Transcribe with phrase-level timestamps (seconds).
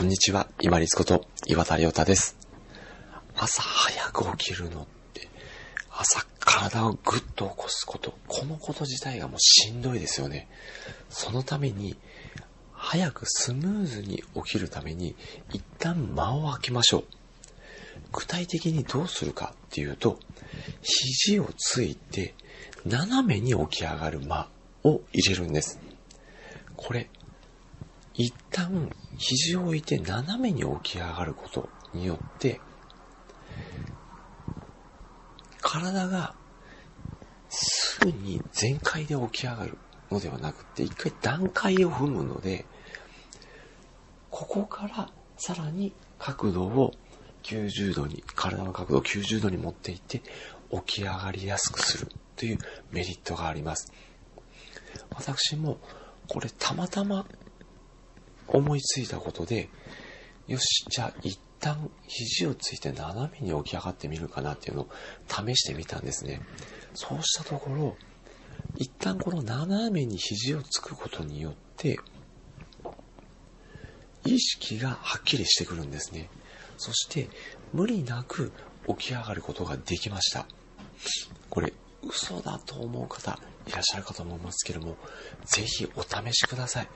[0.00, 2.34] こんにちは、今立こと岩田亮太です。
[3.36, 5.28] 朝早く起きるのって、
[5.90, 10.48] 朝体をぐっと起こすこと、このこと自体がもうしんどいですよね。
[11.10, 11.98] そのために、
[12.72, 15.16] 早くスムーズに起きるために、
[15.52, 17.04] 一旦間を空けましょう。
[18.10, 20.18] 具体的にどうするかっていうと、
[20.80, 22.34] 肘をついて、
[22.86, 24.48] 斜めに起き上がる間
[24.82, 25.78] を入れるんです。
[26.74, 27.10] これ、
[28.20, 32.60] 一旦肘を置いて斜めに起き上がることによって、
[35.62, 36.34] 体が
[37.48, 39.78] すぐに全開で起き上がる
[40.10, 42.66] のではなくて、一回段階を踏むので、
[44.28, 46.92] ここからさらに角度を
[47.42, 50.20] 90度に、体の角度を90度に持っていって、
[50.86, 52.58] 起き上がりやすくするという
[52.90, 53.90] メリットがあります。
[55.16, 55.78] 私も
[56.28, 57.26] これたまたま
[58.52, 59.68] 思いついたことで、
[60.46, 64.88] よし、じゃあ一旦肘をついて斜めに起き上がってみるかなっていうのを
[65.28, 66.42] 試してみたんですね。
[66.94, 67.96] そうしたところ、
[68.76, 71.98] 一旦この斜めに肘をつくことによって、
[74.24, 76.28] 意識がはっきりしてくるんですね。
[76.76, 77.28] そして、
[77.72, 78.52] 無理なく
[78.88, 80.46] 起き上がることができました。
[81.48, 81.72] これ、
[82.02, 84.96] 嘘だと思う方いらっしゃるかと思いますけども、
[85.44, 86.88] ぜひお試しください。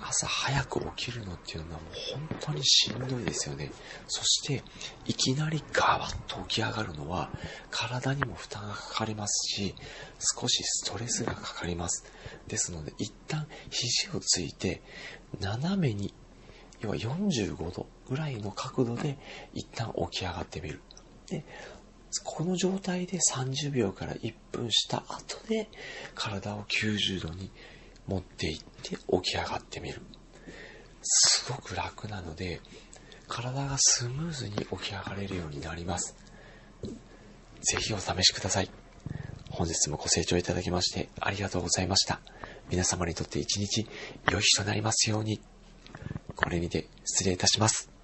[0.00, 3.72] 朝早く起きるのっていうのはもう本当にしんどいですよね。
[4.06, 4.62] そして、
[5.06, 7.30] いきなりガワッと起き上がるのは、
[7.70, 9.74] 体にも負担がかかりますし、
[10.40, 12.04] 少しストレスがかかります。
[12.46, 14.82] ですので、一旦肘をついて、
[15.40, 16.14] 斜めに、
[16.80, 19.18] 要は45度ぐらいの角度で、
[19.52, 20.80] 一旦起き上がってみる。
[21.28, 21.44] で、
[22.24, 25.68] この状態で30秒から1分した後で、
[26.14, 27.50] 体を90度に
[28.08, 30.00] 持っていって起き上がってみる。
[31.02, 32.60] すごく楽なので、
[33.28, 36.16] 体がスムーズに起き上がれるようになります。
[37.60, 38.70] ぜひお試しください。
[39.50, 42.20] 本日もご清聴いただきましてありがとうございました。
[42.70, 43.86] 皆様にとって一日
[44.26, 45.40] 良い日となりますように。
[46.34, 47.97] これにて失礼いたします。